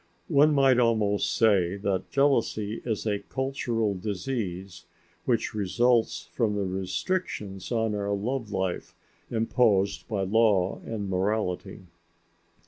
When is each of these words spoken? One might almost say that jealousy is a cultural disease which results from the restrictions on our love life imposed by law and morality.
One 0.29 0.51
might 0.55 0.79
almost 0.79 1.31
say 1.35 1.75
that 1.75 2.09
jealousy 2.09 2.81
is 2.83 3.05
a 3.05 3.19
cultural 3.19 3.93
disease 3.93 4.87
which 5.25 5.53
results 5.53 6.27
from 6.33 6.55
the 6.55 6.65
restrictions 6.65 7.71
on 7.71 7.93
our 7.93 8.11
love 8.11 8.49
life 8.51 8.95
imposed 9.29 10.07
by 10.07 10.23
law 10.23 10.81
and 10.87 11.07
morality. 11.07 11.81